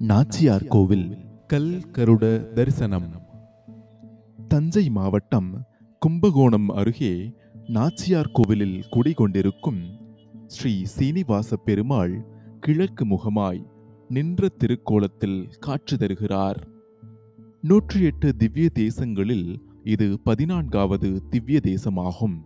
நாச்சியார் 0.00 0.64
கோவில் 0.64 1.18
கல் 1.46 1.82
கருட 1.92 2.52
தரிசனம். 2.52 3.08
தஞ்சை 4.48 4.90
மாவட்டம் 4.90 5.66
கும்பகோணம் 5.98 6.68
அருகே 6.68 7.34
நாச்சியார் 7.66 8.30
கோவிலில் 8.32 8.84
குடிகொண்டிருக்கும் 8.90 9.80
ஸ்ரீ 10.46 10.84
சீனிவாச 10.84 11.56
பெருமாள் 11.56 12.26
கிழக்கு 12.60 13.06
முகமாய் 13.06 13.66
நின்ற 14.08 14.48
திருக்கோலத்தில் 14.48 15.48
காட்சி 15.60 15.96
தருகிறார். 15.96 16.68
நூற்றி 17.60 18.02
எட்டு 18.02 18.36
திவ்ய 18.36 18.68
தேசங்களில் 18.74 19.60
இது 19.84 20.18
பதினான்காவது 20.24 21.22
திவ்ய 21.30 21.60
தேசமாகும். 21.62 22.42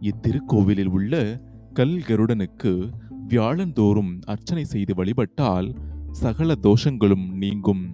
இத்திருக்கோவிலில் 0.00 0.88
உள்ள 0.88 1.40
கல் 1.72 2.02
கருடனுக்கு 2.06 2.90
வியாழந்தோறும் 3.28 4.22
அர்ச்சனை 4.24 4.64
செய்து 4.64 4.94
வழிபட்டால் 4.94 5.74
சகல 6.16 6.54
தோஷங்களும் 6.62 7.32
நீங்கும். 7.32 7.84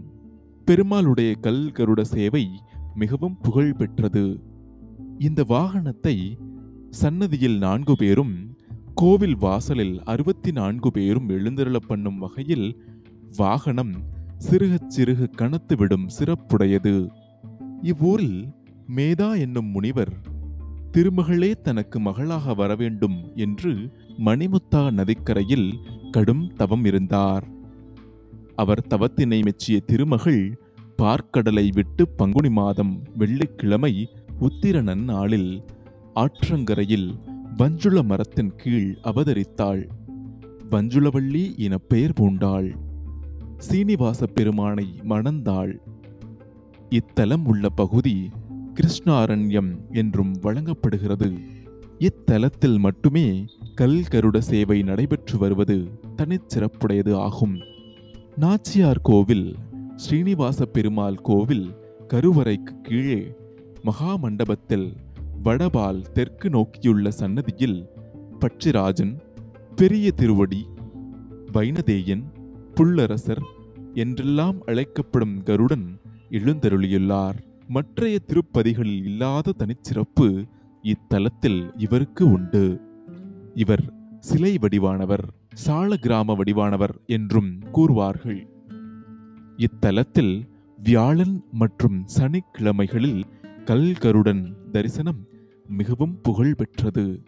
பெருமாளுடைய 0.67 1.41
கல் 1.41 1.73
கருட 1.75 2.03
சேவை 2.03 2.49
மிகவும் 2.95 3.39
புகழ் 3.43 3.75
பெற்றது 3.75 4.41
இந்த 5.19 5.45
வாகனத்தை 5.49 6.39
சன்னதியில் 6.91 7.59
நான்கு 7.59 7.97
பேரும் 7.97 8.35
கோவில் 8.95 9.37
வாசலில் 9.37 10.03
அறுபத்தி 10.05 10.53
நான்கு 10.53 10.91
பேரும் 10.91 11.29
எழுந்தருளப் 11.29 11.89
பண்ணும் 11.89 12.19
வகையில் 12.19 12.83
வாகனம் 13.37 13.93
சிறுகச் 14.37 15.01
சிறுக 15.01 15.29
கனத்துவிடும் 15.37 16.09
சிறப்புடையது. 16.19 17.09
இவ்வூரில் 17.83 18.49
மேதா 18.97 19.39
என்னும் 19.39 19.67
முனிவர் 19.67 20.13
திருமகளே 20.93 21.61
தனக்கு 21.63 22.01
மகளாக 22.01 22.55
வரவேண்டும் 22.55 23.31
என்று 23.35 23.93
மணிமுத்தா 24.19 24.91
நதிக்கரையில் 24.91 25.73
கடும் 26.11 26.53
தவம் 26.55 26.85
இருந்தார். 26.85 27.61
அவர் 28.57 28.87
தவத்தினை 28.91 29.45
மெச்சிய 29.45 29.81
திருமகள் 29.81 30.61
பார்க்கடலை 31.03 31.69
விட்டு 31.73 32.09
பங்குனி 32.09 32.49
மாதம் 32.49 33.03
வெள்ளிக்கிழமை 33.15 34.09
உத்திர 34.41 34.83
நன்னாளில் 34.83 35.63
ஆற்றங்கரையில் 36.15 37.15
வஞ்சுள 37.59 38.05
மரத்தின் 38.05 38.57
கீழ் 38.57 38.97
அவதரித்தாள். 39.05 39.89
வஞ்சுளவள்ளி 40.71 41.57
என 41.57 41.79
பெயர் 41.79 42.13
பூண்டாள். 42.13 42.77
சீனிவாச 43.59 44.27
பெருமானை 44.27 44.95
மணந்தாள். 45.09 45.79
இத்தலம் 46.91 47.45
உள்ள 47.45 47.69
பகுதி 47.69 48.31
கிருஷ்ணாரண்யம் 48.75 49.71
என்றும் 49.91 50.39
வழங்கப்படுகிறது. 50.41 51.33
இத்தலத்தில் 51.99 52.79
மட்டுமே 52.79 53.45
கல்கருட 53.81 54.39
சேவை 54.39 54.83
நடைபெற்று 54.83 55.39
வருவது 55.39 56.01
தனிச்சிறப்புடையது 56.17 57.15
ஆகும். 57.15 57.59
நாச்சியார் 58.37 59.01
கோவில் 59.03 59.57
ஸ்ரீனிவாச 59.97 60.65
பெருமாள் 60.65 61.15
கோவில் 61.15 61.75
கருவறைக்கு 62.09 62.81
கீழே 62.83 63.35
மகா 63.83 64.17
மண்டபத்தில் 64.17 64.97
வடபால் 65.45 66.01
தெற்கு 66.13 66.51
நோக்கியுள்ள 66.51 67.09
சன்னதியில் 67.09 67.91
பட்சிராஜன் 68.41 69.19
பெரிய 69.77 70.11
திருவடி 70.11 70.67
வைனதேயன் 71.53 72.23
புல்லரசர் 72.75 73.43
என்றெல்லாம் 73.95 74.63
அழைக்கப்படும் 74.67 75.43
கருடன் 75.43 76.01
எழுந்தருளியுள்ளார். 76.31 77.35
மற்றைய 77.69 78.19
திருப்பதிகளில் 78.19 79.05
இல்லாத 79.05 79.55
தனிச்சிறப்பு 79.59 80.45
இத்தலத்தில் 80.83 81.71
இவருக்கு 81.77 82.31
உண்டு. 82.31 82.81
இவர் 83.55 83.93
சிலை 84.19 84.59
வடிவானவர். 84.61 85.27
சால 85.55 85.97
கிராம 85.97 86.35
வடிவானவர் 86.35 86.95
என்றும் 87.07 87.59
கூறுவார்கள். 87.73 88.47
இத்தலத்தில் 89.57 90.49
வியாழன் 90.83 91.45
மற்றும் 91.53 92.05
சனிக்கிழமைகளில் 92.19 93.23
கல்கருடன் 93.65 94.55
தரிசனம் 94.73 95.27
மிகவும் 95.67 96.21
புகழ் 96.23 96.55
பெற்றது 96.55 97.23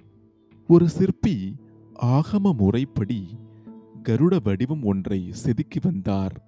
ஒரு 0.69 0.89
சிற்பி 0.89 1.57
ஆகம 2.03 2.53
முறைப்படி 2.57 3.39
கருட 4.03 4.43
வடிவம் 4.43 4.83
ஒன்றை 4.83 5.29
செதுக்கி 5.31 5.79
வந்தார். 5.83 6.45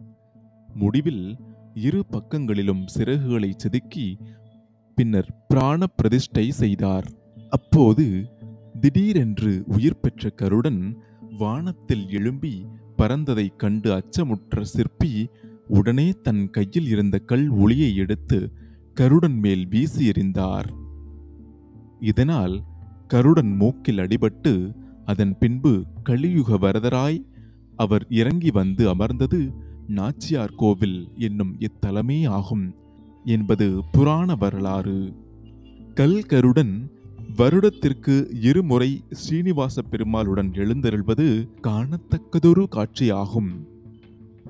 முடிவில் 0.75 1.37
இரு 1.75 2.07
பக்கங்களிலும் 2.11 2.85
சிறகுகளை 2.95 3.53
செதுக்கி 3.57 4.19
பின்னர் 4.95 5.45
பிராண 5.49 5.87
பிரதிஷ்டை 5.87 6.51
செய்தார். 6.51 7.09
அப்போது 7.51 8.29
திடீரென்று 8.81 9.65
உயிர் 9.67 10.01
பெற்ற 10.01 10.31
கருடன் 10.31 10.99
வானத்தில் 11.39 12.11
எழும்பி 12.11 12.67
பறந்ததைக் 12.99 13.57
கண்டு 13.57 13.93
அச்சமுற்ற 13.93 14.61
சிற்பி 14.61 15.29
உடனே 15.69 16.11
தன் 16.23 16.51
கையில் 16.51 16.87
இருந்த 16.87 17.19
கல் 17.19 17.49
ஒளியை 17.49 17.97
எடுத்து 17.97 18.53
கருடன் 18.95 19.39
மேல் 19.39 19.69
வீசி 19.69 20.09
எறிந்தார். 20.09 20.69
இதனால் 22.01 22.63
கருடன் 23.09 23.57
மூக்கில் 23.57 23.97
அடிபட்டு 23.97 24.77
அதன் 25.05 25.39
பின்பு 25.39 25.85
கலியுக 26.03 26.59
வரதராய் 26.59 27.25
அவர் 27.77 28.07
இறங்கி 28.09 28.51
வந்து 28.51 28.89
அமர்ந்தது 28.89 29.53
நாச்சியார் 29.87 30.55
கோவில் 30.57 31.09
என்னும் 31.15 31.57
இத்தலமே 31.59 32.29
ஆகும் 32.29 32.75
என்பது 33.25 33.83
புராண 33.93 34.35
வரலாறு. 34.35 35.15
கல் 35.95 36.23
கருடன் 36.23 36.91
வருடத்திற்கு 37.37 38.15
இருமுறை 38.41 39.05
ஸ்ரீனிவாச 39.11 39.83
பெருமாளுடன் 39.83 40.55
எழுந்தருள்வது 40.55 41.49
காணத்தக்கதொரு 41.63 42.65
காட்சியாகும். 42.75 43.51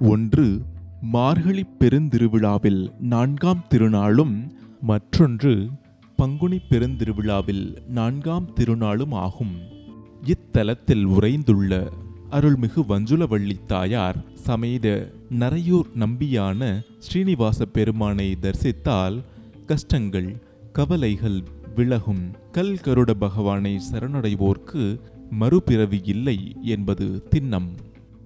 ஒன்று 0.00 0.60
மார்கழி 1.02 1.64
பெருந்திருவிழாவில் 1.80 2.82
நான்காம் 2.98 3.64
திருநாளும் 3.68 4.36
மற்றொன்று 4.80 5.68
பங்குனி 6.16 6.58
பெருந்திருவிழாவில் 6.70 7.64
நான்காம் 7.88 8.50
திருநாளும் 8.54 9.14
ஆகும். 9.14 9.54
இத்தலத்தில் 10.24 11.06
உறைந்துள்ள 11.06 11.90
அருள்மிகு 12.30 12.82
வஞ்சுலவள்ளி 12.88 13.56
தாயார் 13.66 14.16
சமேத 14.34 15.12
நரையூர் 15.38 15.90
நம்பியான 15.94 16.84
ஸ்ரீனிவாச 16.98 17.64
பெருமானை 17.64 18.36
தரிசித்தால் 18.40 19.22
கஷ்டங்கள் 19.66 20.30
கவலைகள் 20.72 21.42
விலகும். 21.76 22.22
கல் 22.52 22.78
கருட 22.84 23.10
பகவானை 23.10 23.80
சரணடைவோர்க்கு 23.90 24.82
மறுபிறவி 25.30 26.00
இல்லை 26.04 26.38
என்பது 26.62 27.06
திண்ணம். 27.30 27.68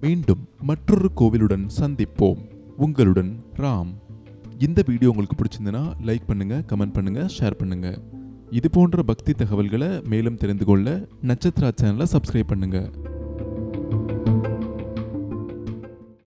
மீண்டும் 0.01 0.47
மற்றொரு 0.61 1.11
கோவிலுடன் 1.13 1.67
சந்திப்போம். 1.79 2.41
உங்களுடன் 2.77 3.43
ராம். 3.57 3.91
இந்த 4.57 4.83
வீடியோ 4.87 5.09
உங்களுக்கு 5.09 5.37
பிடிச்சிருந்தனா 5.41 5.83
லைக் 6.05 6.27
பண்ணுங்க 6.27 6.63
கமெண்ட் 6.67 6.93
பண்ணுங்க 6.93 7.25
ஷேர் 7.39 7.57
பண்ணுங்க. 7.57 7.99
இது 8.49 8.69
போன்ற 8.69 9.03
பக்தி 9.03 9.33
தகவல்களை 9.33 10.01
மேலும் 10.01 10.37
தெரிந்து 10.37 10.65
கொள்ள 10.65 11.07
நட்சத்திரா 11.27 11.71
சேனலை 11.81 12.07
சப்ஸ்கிரைப் 12.13 12.51
பண்ணுங்கள் 12.53 13.09